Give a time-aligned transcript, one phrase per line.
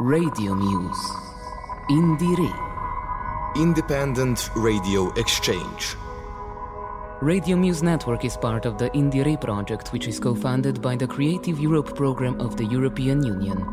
[0.00, 1.12] Radio Muse.
[1.88, 2.52] IndieRE.
[3.54, 5.94] Independent Radio Exchange.
[7.22, 11.06] Radio Muse Network is part of the IndieRE project, which is co funded by the
[11.06, 13.64] Creative Europe program of the European Union.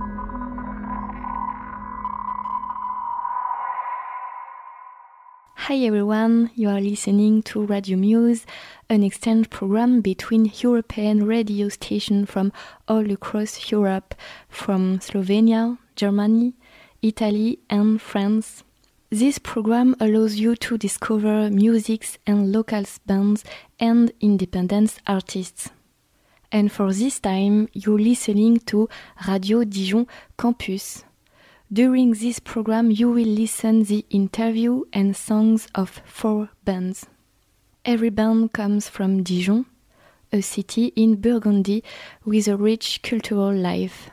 [5.55, 8.45] Hi everyone, you are listening to Radio Muse,
[8.89, 12.53] an exchange program between European radio stations from
[12.87, 14.13] all across Europe,
[14.49, 16.55] from Slovenia, Germany,
[17.03, 18.63] Italy, and France.
[19.11, 23.43] This program allows you to discover musics and local bands
[23.79, 25.69] and independent artists.
[26.51, 28.89] And for this time, you're listening to
[29.27, 30.07] Radio Dijon
[30.39, 31.03] Campus.
[31.71, 37.05] During this program, you will listen the interview and songs of four bands.
[37.85, 39.67] Every band comes from Dijon,
[40.33, 41.83] a city in Burgundy
[42.25, 44.09] with a rich cultural life.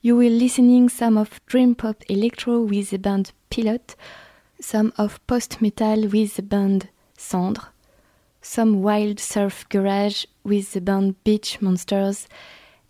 [0.00, 3.96] You will listening some of dream pop electro with the band Pilote,
[4.60, 7.64] some of post metal with the band Cendres,
[8.40, 12.28] some wild surf garage with the band Beach Moonsters,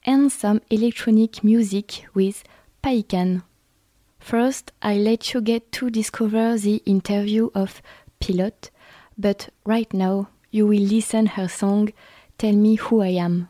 [0.05, 2.45] and some electronic music with
[2.85, 3.43] Païkan.
[4.19, 7.81] First, I let you get to discover the interview of
[8.21, 8.69] Pilote,
[9.17, 11.89] but right now you will listen her song
[12.37, 13.49] Tell Me Who I Am.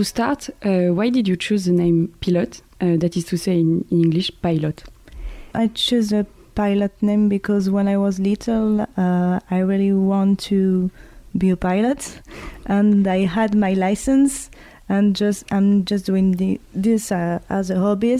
[0.00, 2.62] To start, uh, why did you choose the name Pilote?
[2.80, 4.82] Uh, that is to say, in, in, English, pilot.
[5.54, 6.24] I chose a
[6.54, 10.90] pilot name because when I was little, uh, I really want to
[11.36, 12.18] be a pilot,
[12.64, 14.48] and I had my license,
[14.88, 18.18] and just I'm just doing the, this uh, as a hobby.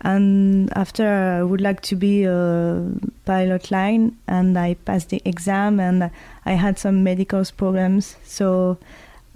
[0.00, 2.90] And after I would like to be a
[3.24, 6.10] pilot line, and I passed the exam, and
[6.44, 8.78] I had some medical problems, so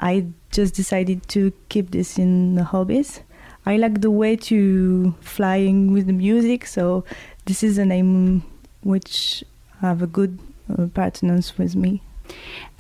[0.01, 3.21] I just decided to keep this in the hobbies.
[3.67, 7.05] I like the way to flying with the music, so
[7.45, 8.43] this is a name
[8.83, 9.45] which
[9.81, 10.39] have a good
[10.77, 12.03] uh, partners with me.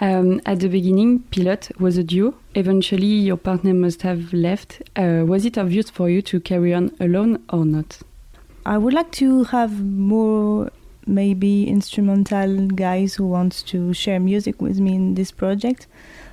[0.00, 2.34] Um, at the beginning, Pilote was a duo.
[2.54, 4.82] Eventually, your partner must have left.
[4.96, 7.98] Uh, was it obvious for you to carry on alone or not?
[8.64, 10.70] I would like to have more
[11.06, 15.86] maybe instrumental guys who want to share music with me in this project.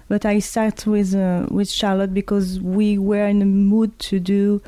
[0.07, 4.61] But I start with uh, with Charlotte because we were in the mood to do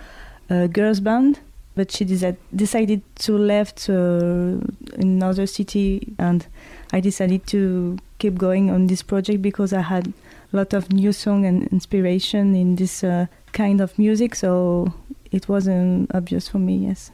[0.49, 1.39] a girls band,
[1.75, 4.57] but she decided to left uh,
[4.97, 6.45] another city, and
[6.91, 10.07] I decided to keep going on this project because I had
[10.53, 14.33] a lot of new song and inspiration in this uh, kind of music.
[14.35, 14.93] So
[15.31, 16.77] it wasn't obvious for me.
[16.77, 17.11] Yes.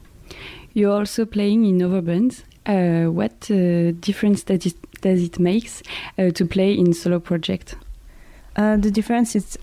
[0.72, 2.44] You're also playing in other bands.
[2.66, 5.82] Uh, what uh, difference does it, does it makes
[6.18, 7.76] uh, to play in solo project?
[8.56, 9.58] Uh, the difference is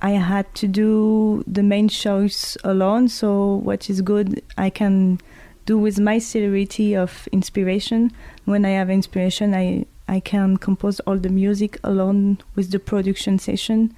[0.00, 3.08] I had to do the main shows alone.
[3.08, 5.20] So what is good, I can
[5.66, 8.12] do with my celerity of inspiration.
[8.44, 13.38] When I have inspiration, I I can compose all the music alone with the production
[13.38, 13.94] session,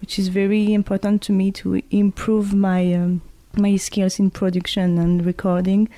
[0.00, 3.22] which is very important to me to improve my um,
[3.56, 5.88] my skills in production and recording.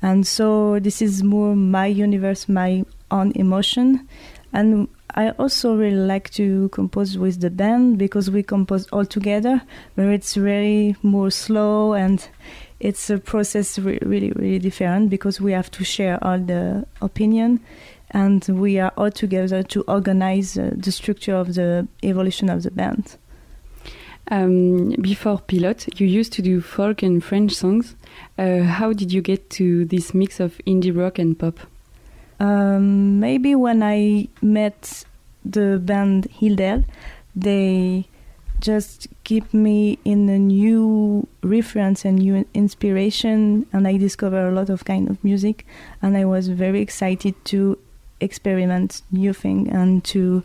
[0.00, 4.08] And so this is more my universe, my own emotion.
[4.52, 9.62] And I also really like to compose with the band because we compose all together,
[9.94, 12.28] where it's really more slow and
[12.80, 17.60] it's a process re- really, really different because we have to share all the opinion
[18.10, 22.70] and we are all together to organize uh, the structure of the evolution of the
[22.70, 23.16] band.
[24.30, 27.94] Um, before Pilote, you used to do folk and French songs.
[28.36, 31.60] Uh, how did you get to this mix of indie rock and pop?
[32.38, 35.04] Um, maybe when I met
[35.44, 36.84] the band Hildel,
[37.34, 38.06] they
[38.60, 44.70] just keep me in a new reference and new inspiration, and I discover a lot
[44.70, 45.66] of kind of music,
[46.02, 47.78] and I was very excited to
[48.20, 50.42] experiment new thing and to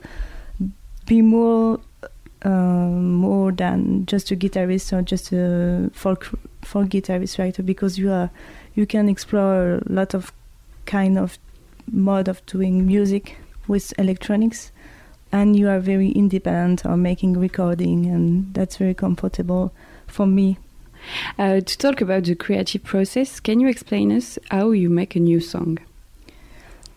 [1.05, 1.79] be more
[2.43, 6.25] uh, more than just a guitarist or just a folk
[6.63, 8.29] folk guitarist writer because you are
[8.75, 10.33] you can explore a lot of
[10.85, 11.37] kind of
[11.91, 14.71] mode of doing music with electronics
[15.31, 19.73] and you are very independent or making recording and that's very comfortable
[20.07, 20.57] for me.
[21.39, 25.19] Uh, to talk about the creative process can you explain us how you make a
[25.19, 25.79] new song?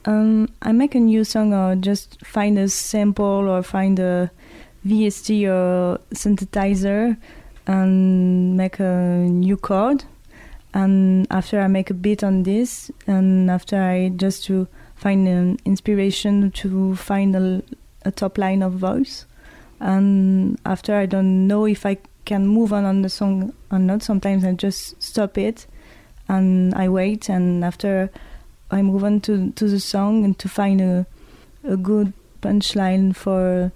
[0.06, 4.30] Um, i make a new song or just find a sample or find a
[4.86, 7.16] vst or synthesizer
[7.66, 10.04] and make a new chord
[10.74, 14.68] and after i make a beat on this and after i just to
[15.04, 17.62] find an inspiration to find a,
[18.04, 19.26] a top line of voice.
[19.80, 24.02] And after I don't know if I can move on on the song or not,
[24.02, 25.66] sometimes I just stop it
[26.28, 27.28] and I wait.
[27.28, 28.10] And after
[28.70, 31.06] I move on to, to the song and to find a,
[31.64, 33.72] a good punchline for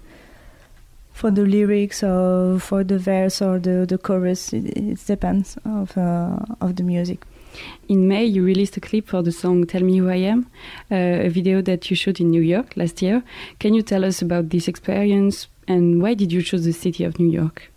[1.19, 4.53] for the lyrics or for the verse or the, the chorus.
[4.53, 7.25] It, it depends of uh, of the music.
[7.89, 10.47] In May, you released a clip for the song Tell Me Who I Am,
[10.89, 13.21] uh, a video that you shot in New York last year.
[13.59, 17.19] Can you tell us about this experience and why did you choose the city of
[17.19, 17.69] New York?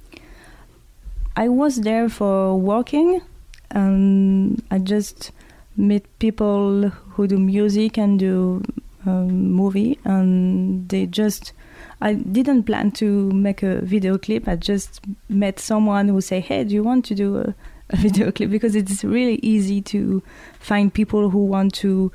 [1.34, 3.22] I was there for working
[3.70, 5.32] and I just
[5.76, 8.62] meet people who do music and do
[9.04, 11.52] um, movie and they just
[12.00, 14.48] I didn't plan to make a video clip.
[14.48, 17.54] I just met someone who said, "Hey, do you want to do a
[17.92, 20.22] a video clip because it's really easy to
[20.58, 22.10] find people who want to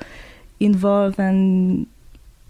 [0.60, 1.88] involve and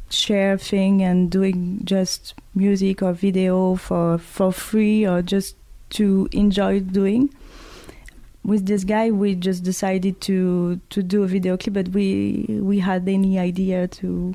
[0.10, 5.56] share thing and doing just music or video for for free or just
[5.90, 7.30] to enjoy doing
[8.44, 12.80] with this guy we just decided to to do a video clip but we we
[12.80, 14.34] had any idea to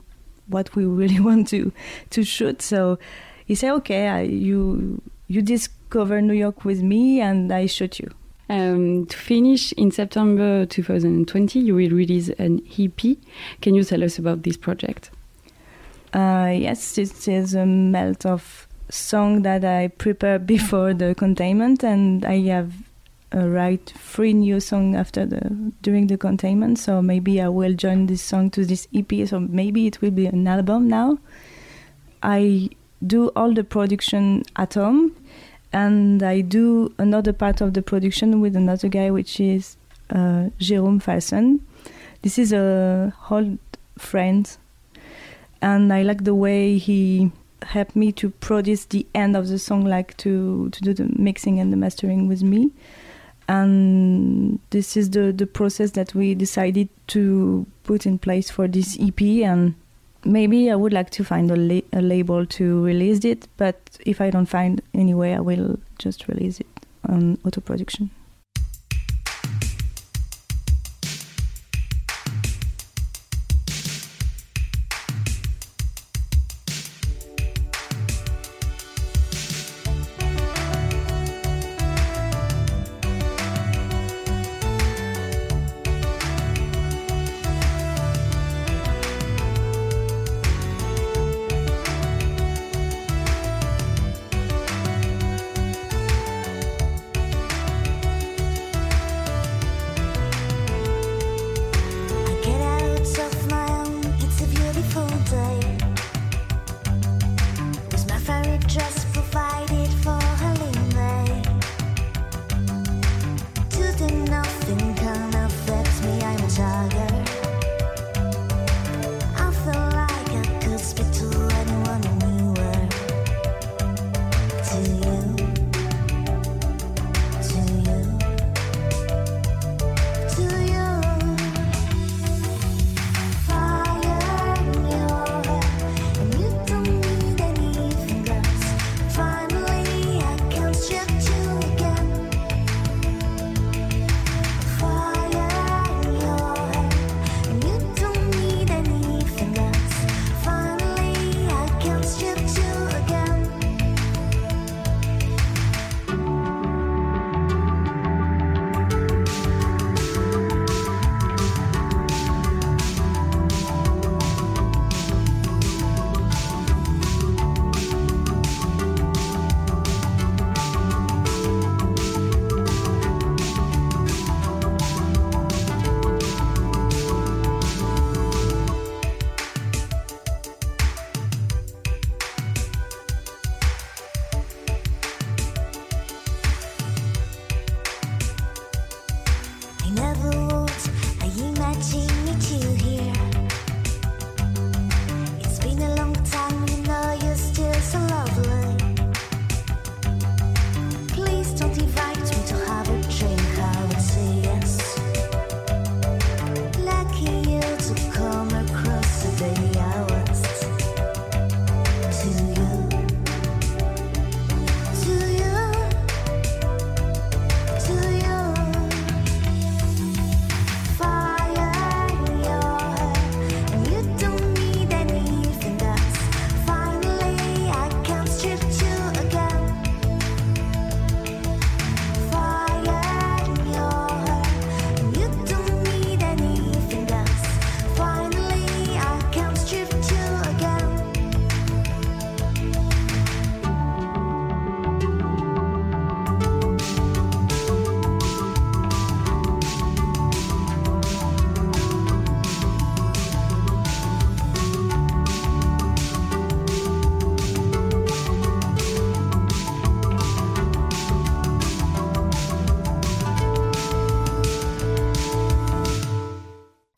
[0.53, 1.73] what we really want to
[2.11, 2.99] to shoot so
[3.47, 8.11] he said okay I, you you discover new york with me and i shoot you
[8.53, 13.17] um, to finish, in September 2020, you will release an EP.
[13.63, 15.11] Can you tell us about this project?
[16.13, 22.27] Uh, yes, it is a melt of song that I prepared before the containment, and
[22.27, 22.75] I have
[23.35, 25.41] uh, write three new songs after the
[25.83, 26.79] during the containment.
[26.79, 29.11] So maybe I will join this song to this EP.
[29.27, 31.19] So maybe it will be an album now.
[32.23, 32.71] I
[33.05, 35.17] do all the production at home,
[35.73, 39.77] and I do another part of the production with another guy, which is
[40.11, 41.61] uh, Jérôme Falson.
[42.23, 43.59] This is a old
[43.99, 44.57] friend,
[45.61, 49.85] and I like the way he helped me to produce the end of the song,
[49.85, 52.71] like to to do the mixing and the mastering with me.
[53.49, 58.97] And this is the the process that we decided to put in place for this
[59.01, 59.75] EP and
[60.25, 64.21] maybe I would like to find a, la- a, label to release it, but if
[64.21, 66.67] I don't find any way, I will just release it
[67.09, 68.11] on auto production.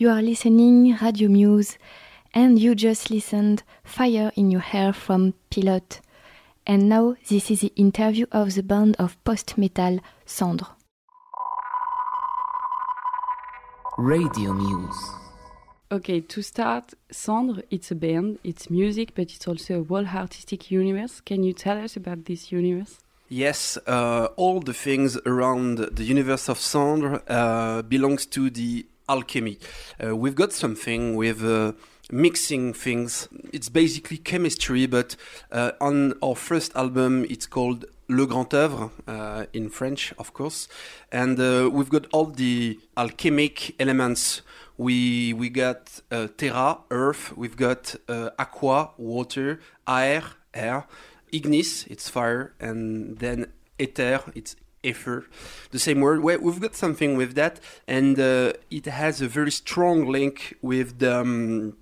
[0.05, 1.79] You are listening Radio Muse,
[2.35, 6.03] and you just listened Fire in Your Hair from Pilote.
[6.67, 10.69] And now this is the interview of the band of post-metal Cendres.
[13.97, 15.11] Radio Muse.
[15.91, 20.71] Okay, to start, Cendres, it's a band, it's music, but it's also a whole artistic
[20.71, 21.23] universe.
[21.23, 22.99] Can you tell us about this universe?
[23.31, 29.59] Yes, uh, all the things around the universe of Cendres uh, belongs to the alchemy.
[30.03, 31.73] Uh, we've got something with uh,
[32.11, 33.29] mixing things.
[33.53, 35.17] It's basically chemistry, but
[35.53, 40.69] uh, on our first album, it's called Le Grand Oeuvre uh, in French, of course,
[41.11, 44.43] and uh, we've got all the alchemic elements.
[44.77, 47.37] We we got uh, terra, earth.
[47.37, 47.95] We've got
[48.39, 50.87] aqua, water, air, air.
[51.35, 53.47] ignis, it's fire, and then
[53.79, 55.27] ether, it's ether,
[55.71, 56.23] the same word.
[56.23, 61.21] We've got something with that, and uh, it has a very strong link with the.
[61.21, 61.77] Um,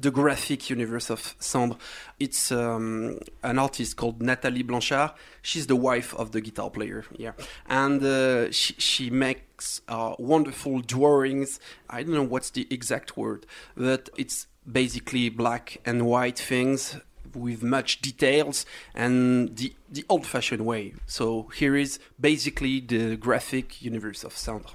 [0.00, 1.76] the graphic universe of Cendres.
[2.20, 5.10] It's um, an artist called Nathalie Blanchard.
[5.42, 7.32] She's the wife of the guitar player, yeah,
[7.66, 11.60] and uh, she she makes uh, wonderful drawings.
[11.90, 13.46] I don't know what's the exact word,
[13.76, 16.96] but it's basically black and white things
[17.34, 20.94] with much details and the the old-fashioned way.
[21.06, 24.74] So here is basically the graphic universe of Cendres.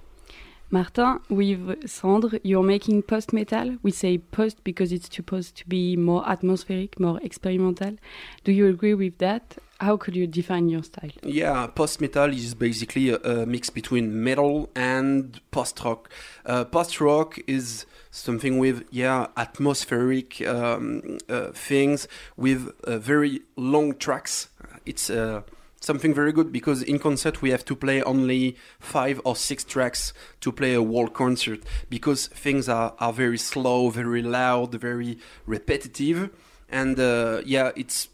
[0.74, 3.78] Martin, with Cendres, you're making post metal.
[3.84, 7.98] We say post because it's supposed to be more atmospheric, more experimental.
[8.44, 9.56] Do you agree with that?
[9.80, 11.12] How could you define your style?
[11.22, 16.10] Yeah, post metal is basically a, a, mix between metal and post rock.
[16.44, 23.96] Uh, post rock is something with yeah atmospheric um, uh, things with uh, very long
[23.96, 24.50] tracks.
[24.86, 25.42] It's uh,
[25.80, 30.14] something very good because in concert we have to play only five or six tracks
[30.42, 36.30] to play a whole concert because things are, are very slow, very loud, very repetitive.
[36.70, 38.10] And uh, yeah, it's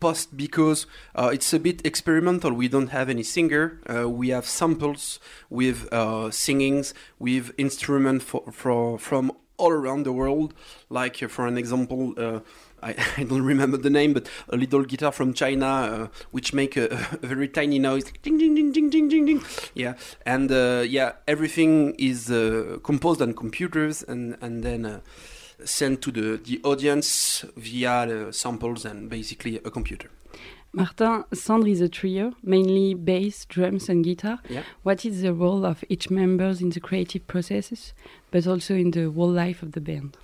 [0.00, 2.52] post because uh, it's a bit experimental.
[2.52, 3.80] We don't have any singer.
[3.88, 10.54] Uh, we have samples with uh, singings, with instruments from all around the world.
[10.88, 12.40] Like, uh, for an example, uh,
[12.82, 16.76] I, I, don't remember the name, but a little guitar from China, uh, which make
[16.76, 16.86] a,
[17.22, 19.42] a, very tiny noise, ding ding ding ding ding ding ding.
[19.74, 25.00] Yeah, and uh, yeah, everything is uh, composed on computers and and then uh,
[25.64, 30.10] sent to the the audience via samples and basically a computer.
[30.72, 34.38] Martin, Cendres is a trio, mainly bass, drums, and guitar.
[34.48, 34.62] Yeah.
[34.84, 37.92] What is the role of each member in the creative processes,
[38.30, 40.16] but also in the whole life of the band?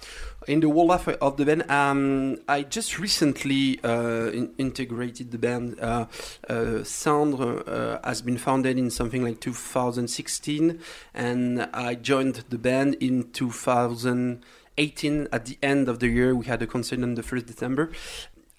[0.47, 5.39] In the whole life of the band, um, I just recently uh, in integrated the
[5.39, 5.81] band.
[5.81, 6.07] Uh,
[6.49, 10.79] uh, Cendres uh, has been founded in something like 2016,
[11.13, 13.33] and I joined the band in
[14.77, 15.29] 2018.
[15.33, 17.91] At the end of the year, we had a concert on the 1st December,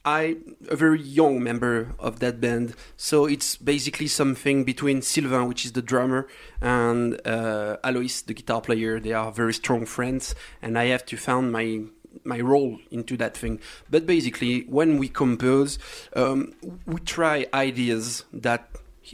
[0.07, 0.37] I
[0.69, 5.73] a very young member of that band, so it's basically something between Sylvain, which is
[5.73, 6.27] the drummer,
[6.61, 9.01] and uh, Alois, the guitar player.
[9.01, 11.81] They are very strong friends, and I have to find my
[12.23, 13.59] my role into that thing.
[13.89, 15.77] But basically, when we compose,
[16.15, 16.53] um,
[16.85, 18.69] we try ideas that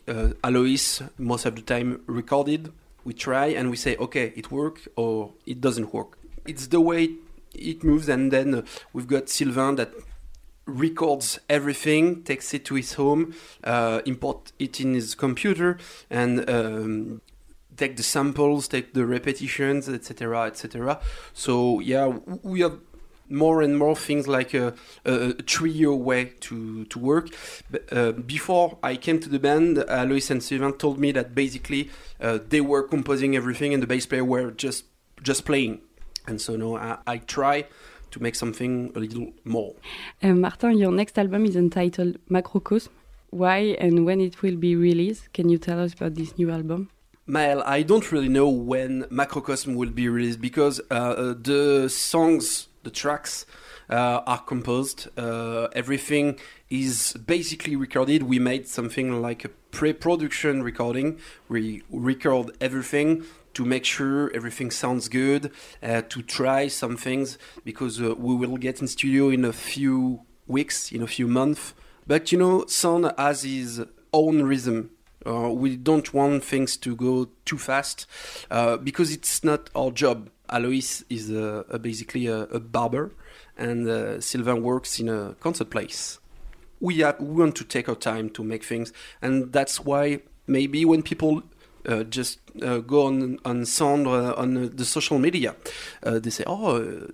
[0.08, 2.72] uh, Alois most of the time recorded.
[3.04, 6.23] We try and we say, okay, it works or it doesn't work.
[6.46, 7.16] It's the way
[7.54, 9.94] it moves, and then uh, we've got Sylvain that
[10.66, 15.78] records everything, takes it to his home, uh, import it in his computer,
[16.10, 17.22] and um,
[17.78, 21.00] take the samples, take the repetitions, etc., etc.
[21.34, 22.80] So yeah, we have
[23.30, 24.74] more and more things like a,
[25.06, 27.30] a, trio way to, to work.
[27.72, 31.90] But, uh, before I came to the band, Alois and Sylvain told me that basically
[32.22, 34.86] uh, they were composing everything and the bass player were just
[35.22, 35.80] just playing.
[36.28, 37.66] And so now I, I try
[38.12, 39.74] to make something a little more.
[40.22, 42.92] Uh, Martin, your next album is entitled Macrocosm.
[43.32, 45.34] Why and when it will be released?
[45.34, 46.90] Can you tell us about this new album?
[47.28, 52.68] Well, I don't really know when Macrocosm will be released because uh, uh the songs,
[52.84, 53.46] the tracks,
[53.90, 55.08] uh, are composed.
[55.18, 58.24] Uh, everything is basically recorded.
[58.24, 61.20] We made something like a pre-production recording.
[61.48, 68.02] We record everything to make sure everything sounds good, uh, to try some things because
[68.02, 71.74] uh, we will get in studio in a few weeks, in a few months.
[72.06, 74.92] But you know, sound has his own rhythm.
[75.26, 78.06] Uh, we don't want things to go too fast
[78.52, 80.30] uh, because it's not our job.
[80.50, 83.14] Alois is a, a basically a, a, barber,
[83.58, 86.20] and uh, Sylvain works in a concert place.
[86.82, 91.02] We, we want to take our time to make things, and that's why maybe when
[91.02, 91.44] people
[91.88, 95.56] uh, just uh, go on on Cendres on the social media.
[96.04, 97.08] Uh, they say, "Oh,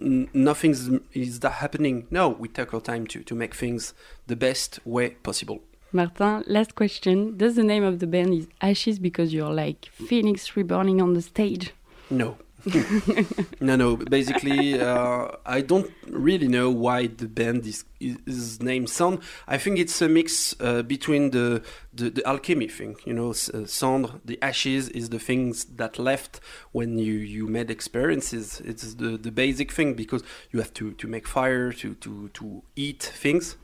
[0.00, 3.94] nothing is that happening." No, we take our time to to make things
[4.26, 5.60] the best way possible.
[5.92, 10.56] Martin, last question: Does the name of the band is Ashes because you're like Phoenix
[10.56, 11.72] reborning on the stage?
[12.10, 12.36] No.
[13.60, 13.96] no, no.
[13.96, 19.22] Basically, uh, I don't really know why the band is, is named Cendres.
[19.46, 22.96] I think it's a mix uh, between the, the, the alchemy thing.
[23.04, 26.40] You know, uh, Cendre, the ashes, is the things that left
[26.72, 28.60] when you, you made experiences.
[28.64, 32.62] It's the, the basic thing because you have to, to make fire, to, to, to
[32.76, 33.56] eat things,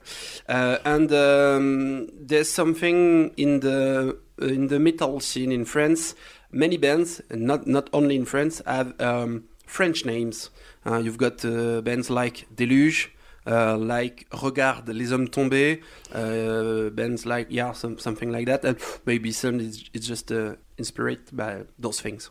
[0.49, 6.15] uh, and um, there's something in the in the metal scene in France
[6.53, 10.51] many bands, not not only in France, have um, French names.
[10.85, 13.13] Uh, you've got uh, bands like Deluge,
[13.47, 15.79] uh, like Regarde les hommes tomber,
[16.13, 20.55] uh, bands like yeah, some, something like that, and maybe some it's, it's just uh,
[20.79, 22.31] inspired by those things.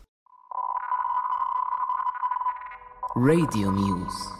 [3.16, 4.39] Radio Muse.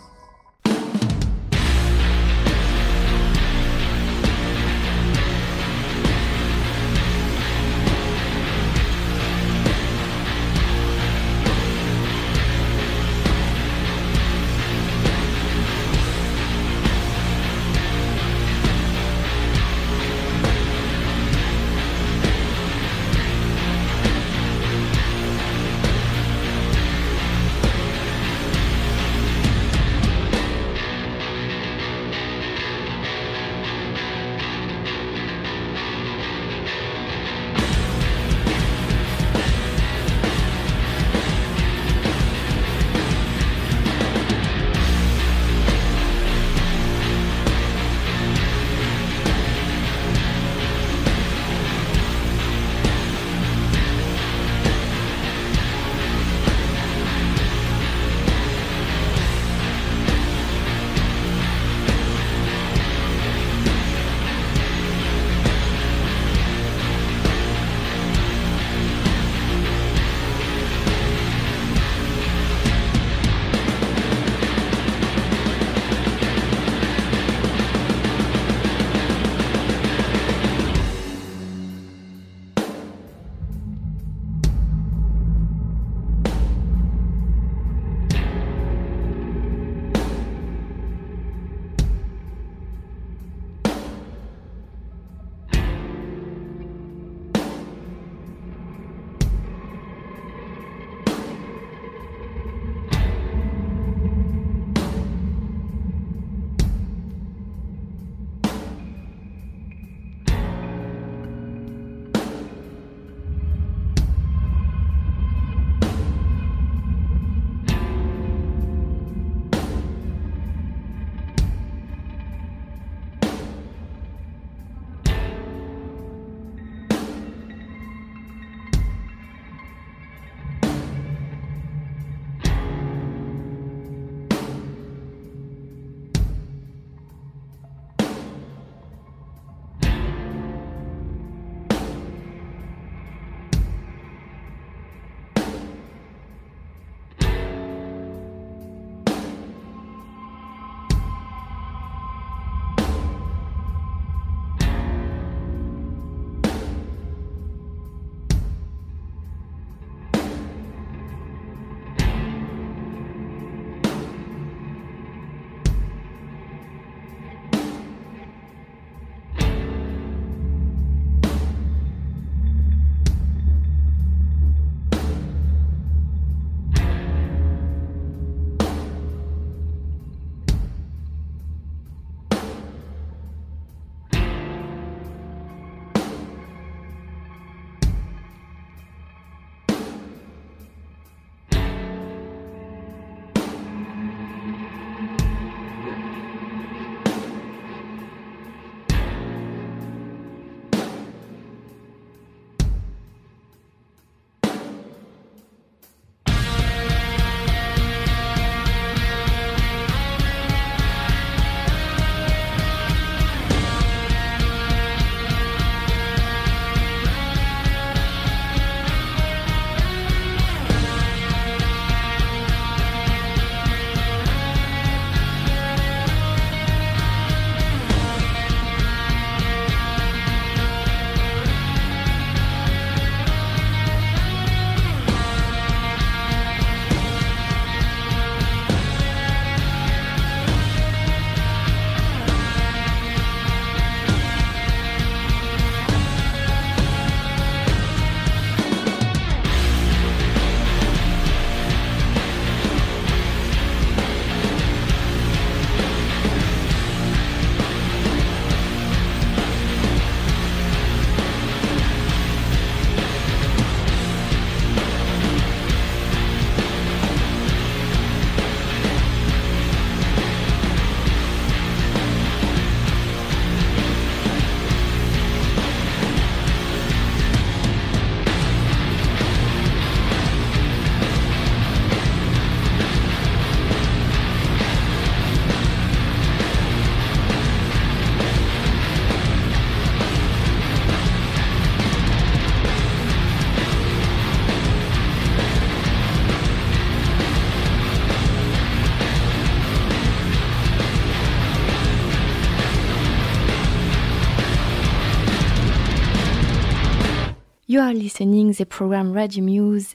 [307.70, 309.94] You are listening the program Radio Muse.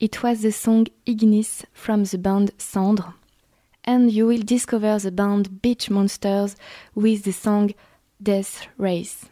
[0.00, 3.14] It was the song Ignis from the band Cendre.
[3.84, 6.56] And you will discover the band Beach Monsters
[6.96, 7.74] with the song
[8.20, 9.26] Death Race.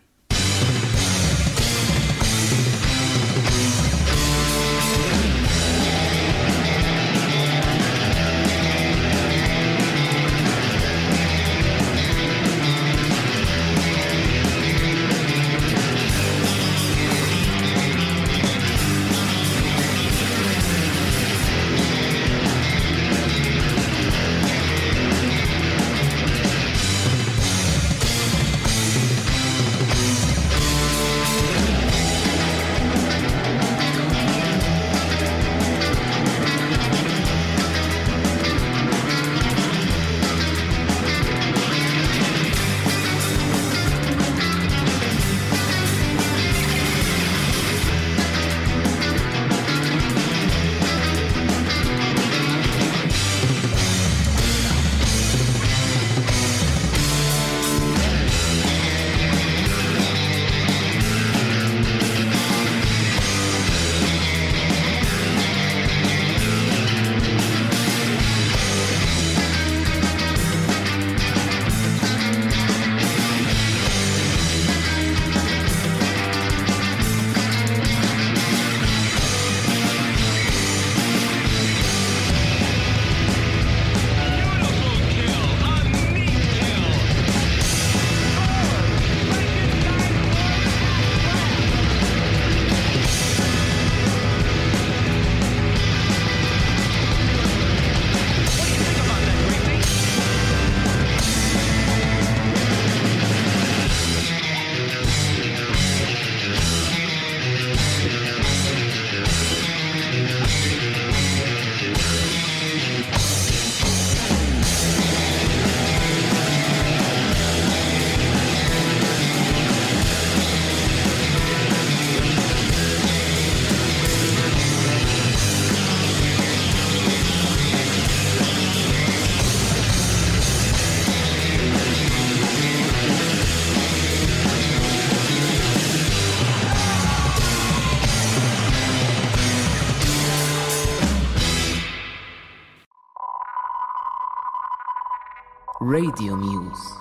[145.91, 146.93] Radio Muse.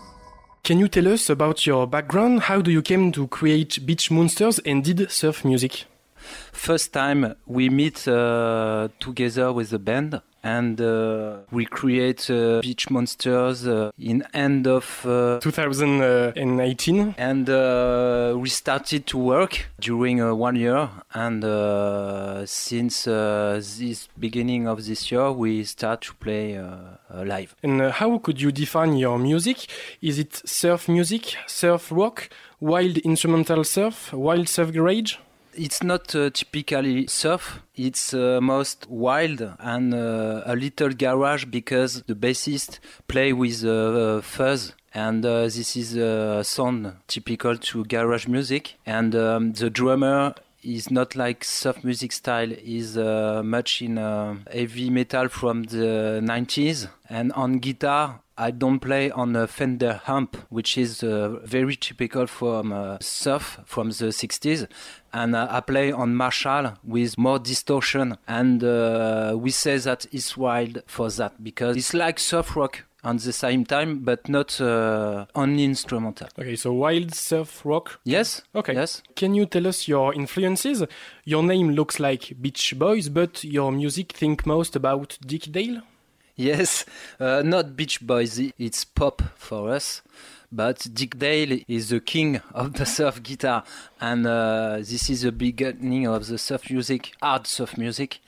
[0.64, 2.40] Can you tell us about your background?
[2.40, 5.86] How do you came to create Beach Moonsters and did surf music?
[6.52, 12.90] First time we meet uh, together with the band and uh, we create uh, Beach
[12.90, 20.34] Moonsters uh, in end of uh, 2018 and uh, we started to work during uh,
[20.34, 20.90] one year.
[21.14, 21.44] And
[22.48, 26.60] since this beginning of this year we start to play
[27.14, 27.56] live.
[27.64, 29.68] And how could you define your music?
[30.02, 35.16] Is it surf music surf rock wild instrumental surf wild surf garage
[35.60, 37.62] it's not uh, typically surf.
[37.76, 44.22] It's uh, most wild and uh, a little garage because the bassist play with uh,
[44.22, 44.74] fuzz.
[44.94, 48.76] And uh, this is a sound typical to garage music.
[48.86, 52.52] And um, the drummer is not like soft music style.
[52.52, 59.12] Is uh, much in heavy metal from the 90s and on guitar I don't play
[59.12, 64.66] on a Fender amp, which is uh, very typical from uh, surf from the 60s.
[65.12, 68.18] And uh, I play on Marshall with more distortion.
[68.30, 73.20] And uh, we say that it's wild for that because it's like surf rock at
[73.20, 76.30] the same time, but not uh, only instrumental.
[76.40, 78.00] Okay, so wild surf rock?
[78.06, 78.42] Yes.
[78.56, 78.74] Okay.
[78.74, 79.04] Yes.
[79.18, 80.86] Can you tell us your influences?
[81.26, 85.82] Your name looks like Beach Boys, but your music think most about Dick Dale?
[86.40, 86.86] Yes,
[87.20, 90.02] uh, not Beach Boys, it's pop for us.
[90.50, 93.66] But Dick Dale is the king of the surf guitar,
[94.00, 98.22] and uh, this is the beginning of the surf music, hard surf music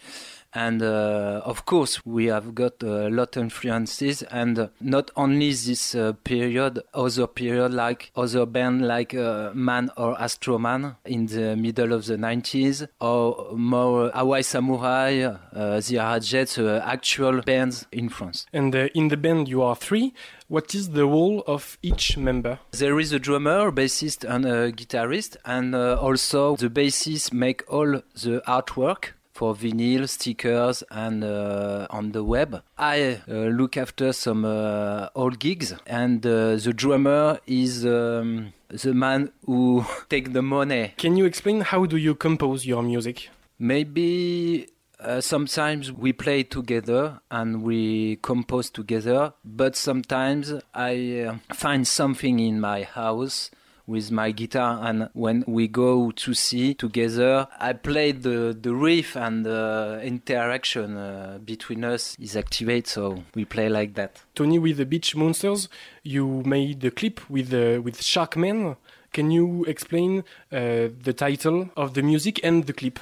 [0.54, 5.96] and uh, of course we have got a lot of influences and not only this
[5.96, 11.94] uh, period other period like other band like uh, Man or Astro-man in the middle
[11.94, 18.46] of the 90s or more hawaii samurai uh, the Harajets, uh, actual bands in france
[18.52, 20.14] and uh, in the band you are three
[20.48, 22.60] what is the role of each member?
[22.72, 28.02] There is a drummer, bassist, and a guitarist, and uh, also the bassist make all
[28.22, 32.62] the artwork for vinyl stickers and uh, on the web.
[32.78, 38.94] I uh, look after some uh, old gigs, and uh, the drummer is um, the
[38.94, 40.94] man who take the money.
[40.98, 43.30] Can you explain how do you compose your music?
[43.60, 44.67] Maybe
[45.00, 52.39] uh, sometimes we play together and we compose together, but sometimes I uh, find something
[52.39, 53.52] in my house
[53.92, 59.16] with my guitar and when we go to sea together i play the, the riff
[59.16, 64.78] and the interaction uh, between us is activated so we play like that Tony with
[64.78, 65.70] the Beach Moonsters,
[66.04, 68.76] you made a clip with uh, with Sharkman.
[69.14, 72.98] Can you explain uh, the title of the music and the clip?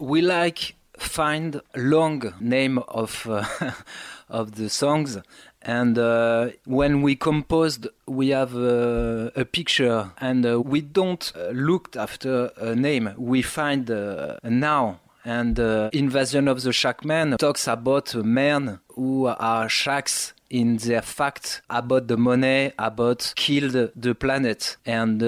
[0.00, 3.44] we like find long name of uh,
[4.28, 5.18] of the songs
[5.62, 10.10] and uh, when we composed we have uh, a picture.
[10.18, 13.14] And uh, we don't uh, look after a name.
[13.16, 19.26] We find uh, now and uh, invasion of the shark shackman talks about men who
[19.26, 24.76] are shacks in their fact about the money about killed the planet.
[24.84, 25.20] And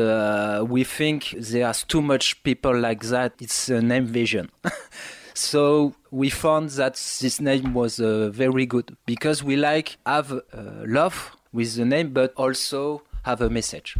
[0.68, 3.34] we think there's too much people like that.
[3.38, 4.50] It's a name vision
[5.34, 10.40] so we found that this name was uh, very good because we like have uh,
[10.86, 13.96] love with the name but also have a message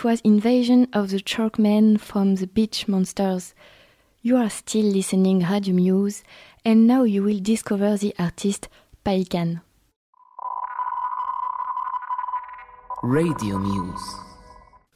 [0.00, 3.54] It was Invasion of the Sharkmen from the Beach Moonsters.
[4.22, 6.24] You are still listening Radio Muse,
[6.64, 8.70] and now you will discover the artist
[9.04, 9.60] Païkan.
[13.02, 14.29] Radio Muse.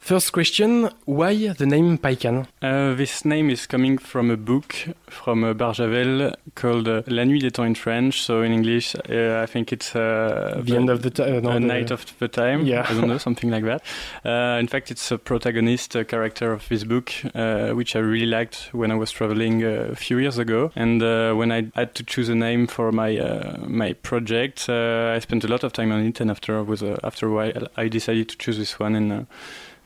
[0.05, 2.46] First question, why the name Païkan?
[2.61, 4.74] Uh, this name is coming from a book
[5.09, 8.20] from uh, Barjavel called uh, La Nuit des Temps in French.
[8.20, 11.42] So in English, uh, I think it's uh, The end of the time.
[11.42, 12.66] no, the- night of the time.
[12.66, 12.84] Yeah.
[12.86, 13.80] I don't know, something like that.
[14.26, 18.26] Uh, in fact, it's a protagonist uh, character of this book, uh, which I really
[18.26, 20.70] liked when I was traveling uh, a few years ago.
[20.76, 25.14] And uh, when I had to choose a name for my uh, my project, uh,
[25.16, 26.20] I spent a lot of time on it.
[26.20, 28.94] And after was uh, after a while, I decided to choose this one.
[28.94, 29.22] And uh,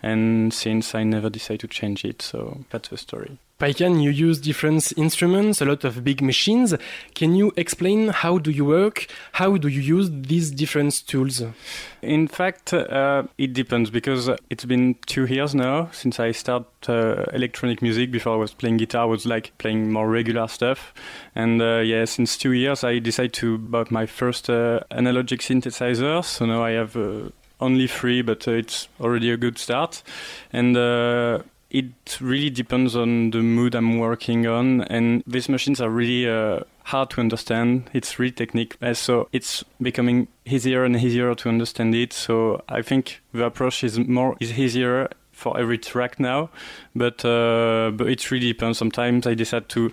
[0.02, 3.38] and since I never decided to change it, so that's the story.
[3.58, 6.76] Païkan, you use different instruments, a lot of big machines.
[7.16, 9.06] Can you explain how do you work?
[9.32, 11.42] How do you use these different tools?
[12.00, 17.24] In fact, uh, it depends because it's been two years now since I started uh,
[17.32, 18.12] electronic music.
[18.12, 20.94] Before I was playing guitar, I was like playing more regular stuff.
[21.34, 26.24] And uh, yeah, since two years, I decided to buy my first uh, analogic synthesizer.
[26.24, 27.30] So now I have uh,
[27.60, 30.02] only three, but uh, it's already a good start.
[30.52, 30.76] And
[31.70, 36.60] it really depends on the mood I'm working on, and these machines are really uh,
[36.84, 37.90] hard to understand.
[37.92, 42.12] It's really technique, uh, so it's becoming easier and easier to understand it.
[42.12, 46.48] So I think the approach is more is easier for every track now,
[46.94, 48.78] but uh, but it really depends.
[48.78, 49.92] Sometimes I decide to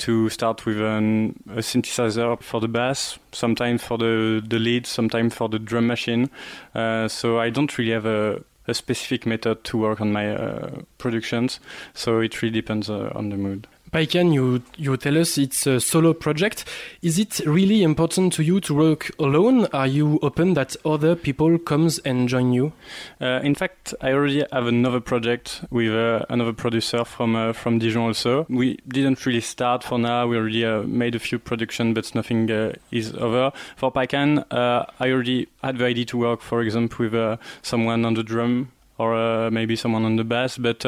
[0.00, 5.34] to start with an, a synthesizer for the bass, sometimes for the the lead, sometimes
[5.34, 6.30] for the drum machine.
[6.74, 10.82] Uh, so I don't really have a a specific method to work on my uh,
[10.98, 11.60] productions.
[11.94, 13.66] So it really depends uh, on the mood.
[13.92, 16.64] Païkan, you, you tell us it's a solo project.
[17.02, 19.66] Is it really important to you to work alone?
[19.72, 22.72] Are you open that other people comes and join you?
[23.20, 27.80] Uh, in fact, I already have another project with uh, another producer from uh, from
[27.80, 28.46] Dijon also.
[28.48, 30.24] We didn't really start for now.
[30.28, 33.50] We already uh, made a few production, but nothing uh, is over.
[33.74, 38.14] For Païkan, uh, I already had the idea to work, for example, with someone on
[38.14, 40.58] the drum or maybe someone on the bass.
[40.58, 40.84] But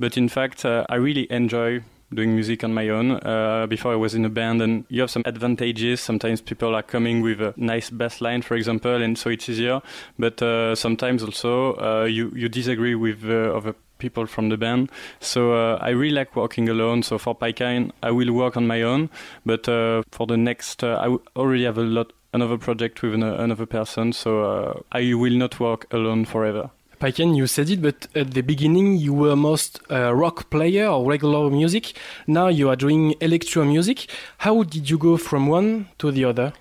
[0.00, 1.82] but in fact, I really enjoy
[2.14, 3.12] doing music on my own.
[3.12, 6.00] Uh, before I was in a band, and you have some advantages.
[6.00, 9.80] Sometimes people are coming with a nice bass line, for example, and so it's easier.
[10.18, 14.90] But uh, sometimes also uh, you you disagree with uh, other people from the band.
[15.20, 17.02] So uh, I really like working alone.
[17.02, 19.10] So for Païkan, I will work on my own.
[19.46, 23.66] But uh, for the next, I already have a lot another project with an, another
[23.66, 24.12] person.
[24.12, 26.70] So I will not work alone forever.
[27.02, 31.04] Païkan, you said it, but at the beginning you were most a rock player or
[31.04, 31.94] regular music.
[32.28, 34.06] Now you are doing electro music.
[34.38, 36.52] How did you go from one to the other?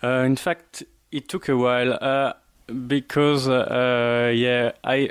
[0.00, 2.34] Uh, in fact, it took a while uh,
[2.86, 5.10] because, uh, yeah, I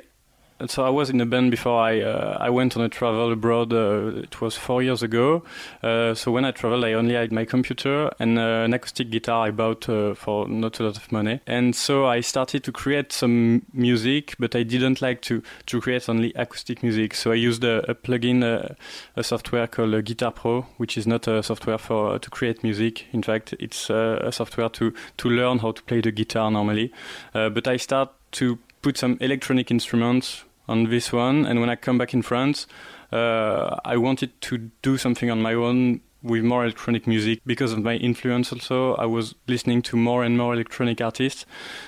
[0.66, 3.72] so I was in a band before I uh, I went on a travel abroad.
[3.72, 5.44] Uh, it was four years ago.
[5.84, 9.48] Uh, so when I traveled, I only had my computer and uh, an acoustic guitar
[9.48, 11.42] I bought uh, for not a lot of money.
[11.46, 16.10] And so I started to create some music, but I didn't like to to create
[16.10, 17.14] only acoustic music.
[17.14, 18.74] So I used a, a plugin, uh,
[19.16, 23.06] a software called Guitar Pro, which is not a software for to create music.
[23.14, 26.92] In fact, it's a software to to learn how to play the guitar normally.
[27.34, 31.46] but I start to put some electronic instruments on this one.
[31.46, 32.68] And when I come back in France,
[33.12, 37.84] uh, I wanted to do something on my own with more electronic music because of
[37.84, 38.96] my influence also.
[38.96, 41.46] I was listening to more and more electronic artists.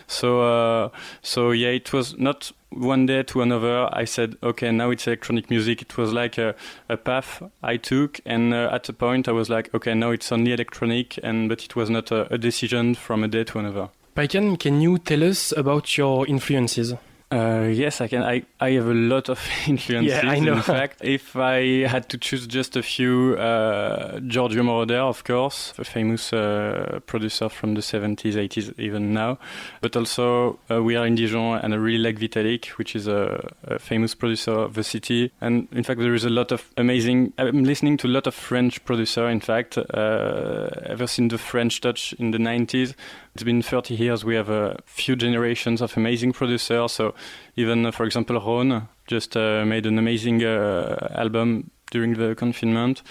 [0.07, 0.89] So uh,
[1.21, 5.49] so yeah it was not one day to another i said okay now it's electronic
[5.49, 5.81] music.
[5.81, 6.55] It was like a,
[6.87, 8.19] a path i took.
[8.25, 11.19] And uh, at a point i was like okay now it's only electronic.
[11.23, 13.89] And but it was not a, a decision from a day to another.
[14.15, 16.93] Païkan, can you tell us about your influences
[17.31, 18.23] uh, yes, I can.
[18.23, 20.23] I, I have a lot of influences.
[20.23, 20.53] Yeah, I know.
[20.53, 25.73] In fact, if I had to choose just a few, uh, Giorgio Moroder, of course,
[25.77, 29.37] a famous uh, producer from the 70s, 80s, even now.
[29.81, 33.53] But also, uh, we are in Dijon, and I really like Vitalic, which is a,
[33.63, 35.31] a, famous producer of the city.
[35.39, 37.33] And in fact, there is a lot of amazing.
[37.37, 39.29] I'm listening to a lot of French producer.
[39.29, 42.95] In fact, uh, ever since the French touch in the 90s,
[43.39, 44.25] it's been 30 years.
[44.25, 46.91] We have a few generations of amazing producers.
[46.91, 47.15] So
[47.55, 53.01] even, uh, for example, Rone just uh, made an amazing uh, album during the confinement.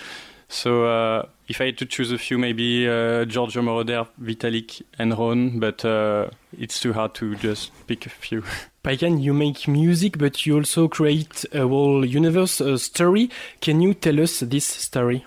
[0.46, 5.16] So uh, if I had to choose a few, maybe uh, Giorgio Moroder, Vitalic, and
[5.16, 5.82] Rone, but
[6.58, 8.42] it's too hard to just pick a few.
[8.84, 13.30] Païkan, you make music, but you also create a whole universe, a story.
[13.62, 15.24] Can you tell us this story?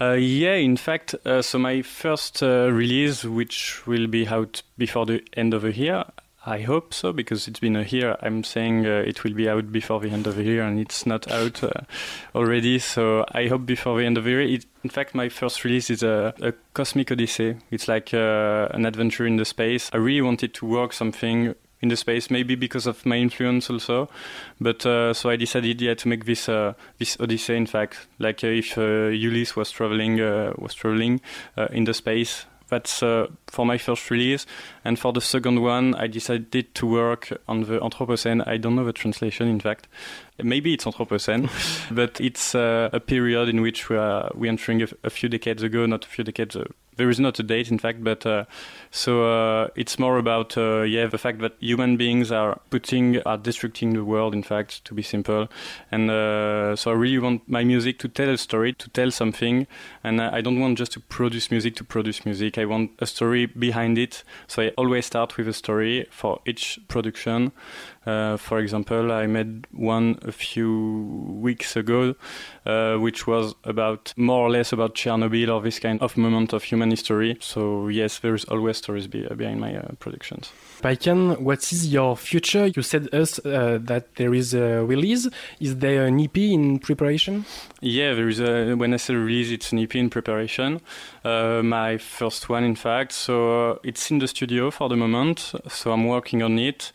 [0.00, 5.04] Uh, yeah, in fact, uh, so my first uh, release, which will be out before
[5.04, 6.04] the end of the year,
[6.46, 8.16] I hope so, because it's been a year.
[8.22, 11.04] I'm saying uh, it will be out before the end of the year, and it's
[11.04, 11.82] not out uh,
[12.34, 12.78] already.
[12.78, 14.40] So I hope before the end of the year.
[14.40, 17.56] It, in fact, my first release is a, a Cosmic Odyssey.
[17.70, 19.90] It's like uh, an adventure in the space.
[19.92, 24.08] I really wanted to work something in the space, maybe because of my influence also.
[24.60, 27.56] But uh, so I decided, yeah, to make this uh, this Odyssey.
[27.56, 31.20] In fact, like uh, if uh, Ulysse was traveling uh, was traveling
[31.56, 32.46] uh, in the space.
[32.68, 34.46] That's for my first release,
[34.84, 38.46] and for the second one, I decided to work on the Anthropocene.
[38.46, 39.88] I don't know the translation, in fact.
[40.42, 41.50] Maybe it's Anthropocene,
[41.90, 45.86] but it's a period in which we are we entering a, a, few decades ago,
[45.86, 46.56] not a few decades,
[47.00, 48.44] there is not a date, in fact, but uh,
[48.90, 53.38] so uh, it's more about uh, yeah the fact that human beings are putting are
[53.38, 54.34] destructing the world.
[54.34, 55.48] In fact, to be simple,
[55.90, 59.66] and uh, so I really want my music to tell a story, to tell something,
[60.04, 62.58] and I don't want just to produce music to produce music.
[62.58, 64.22] I want a story behind it.
[64.46, 67.52] So I always start with a story for each production.
[68.06, 72.14] Uh, for example, I made one a few weeks ago,
[72.64, 76.62] uh, which was about more or less about Chernobyl or this kind of moment of
[76.62, 77.36] human history.
[77.40, 80.50] So yes, there is always stories be, behind my uh, productions.
[80.82, 82.66] Païkan, what is your future?
[82.68, 85.28] You said us uh, that there is a release.
[85.60, 87.44] Is there an EP in preparation?
[87.82, 88.74] Yeah, there is a.
[88.76, 90.80] When I say release, it's an EP in preparation.
[91.22, 93.12] Uh, my first one, in fact.
[93.12, 95.52] So uh, it's in the studio for the moment.
[95.68, 96.92] So I'm working on it.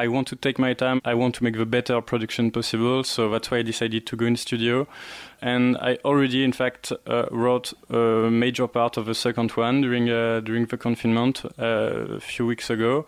[0.00, 1.02] I want to take my time.
[1.04, 3.04] I want to make the better production possible.
[3.04, 4.86] So that's why I decided to go in studio.
[5.42, 10.08] And I already, in fact, uh, wrote a major part of the second one during
[10.08, 13.04] uh, during the confinement uh, a few weeks ago.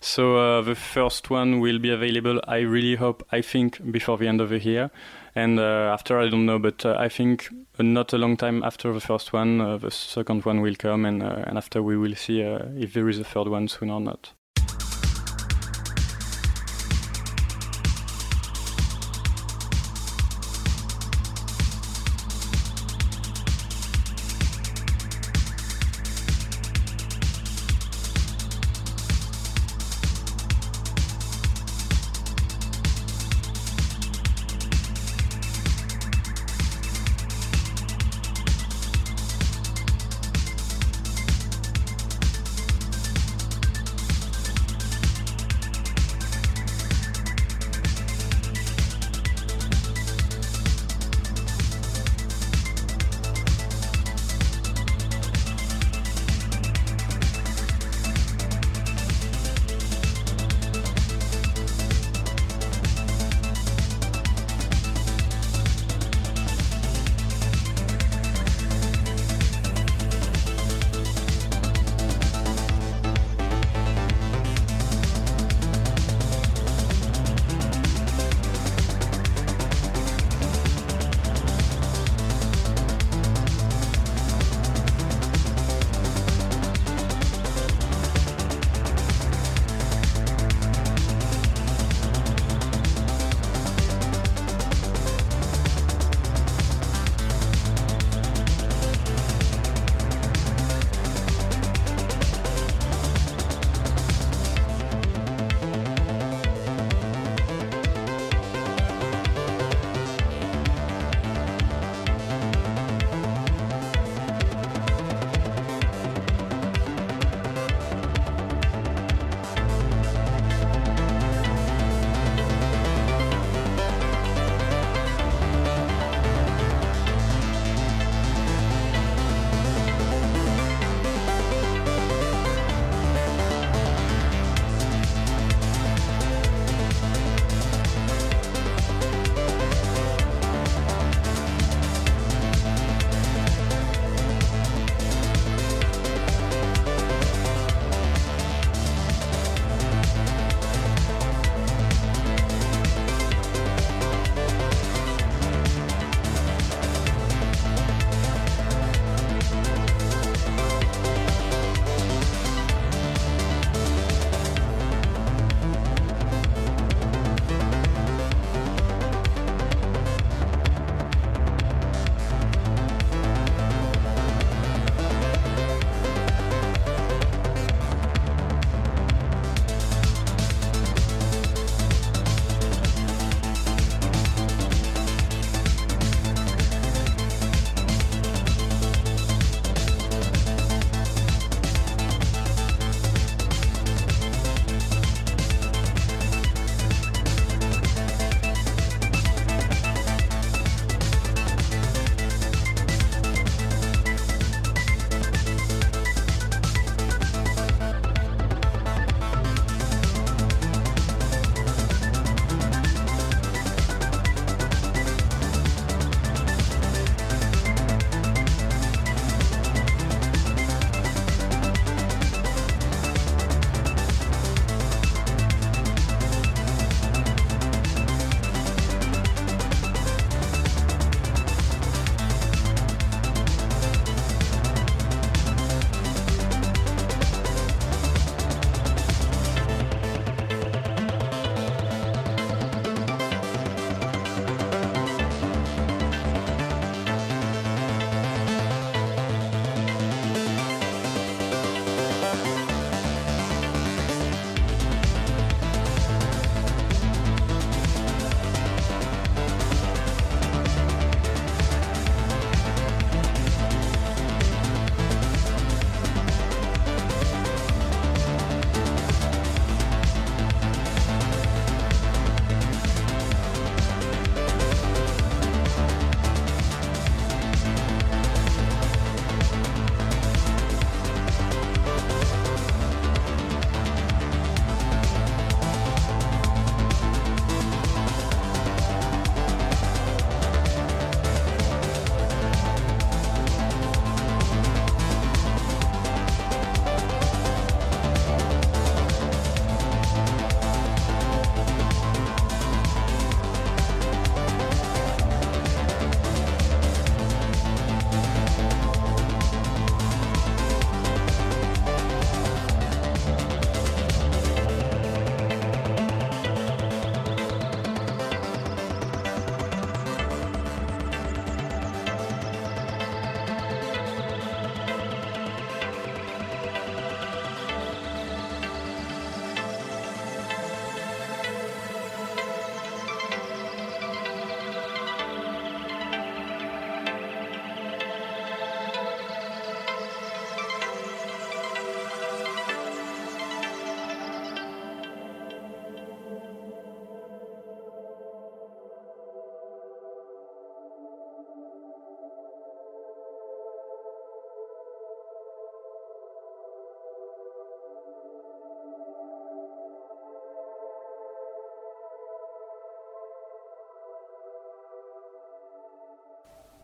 [0.00, 2.40] So uh, the first one will be available.
[2.46, 3.26] I really hope.
[3.32, 4.90] I think before the end of the year.
[5.34, 8.92] And uh, after, I don't know, but uh, I think not a long time after
[8.92, 12.92] the first one, the second one will come, and and after we will see if
[12.92, 14.35] there is a third one soon or not.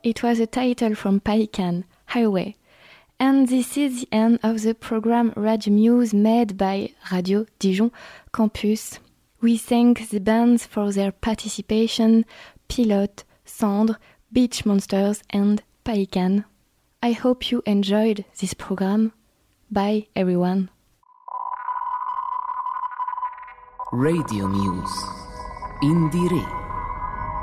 [0.02, 2.56] It was a title from Païkan, Highway.
[3.20, 7.92] And this is the end of the program Radio Muse made by Radio Dijon
[8.34, 8.98] Campus.
[9.40, 12.24] We thank the bands for their participation,
[12.68, 13.96] Pilote, Cendres,
[14.32, 16.46] Beach Moonsters and Païkan.
[17.00, 19.12] I hope you enjoyed this program.
[19.70, 20.70] Bye everyone.
[23.92, 25.04] Radio Muse.
[25.82, 26.61] IndieRE.